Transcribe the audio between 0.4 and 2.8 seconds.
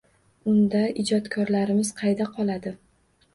Unda ijodkorligimiz qayda qoladi?